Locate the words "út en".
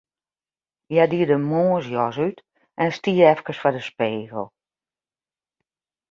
2.27-2.89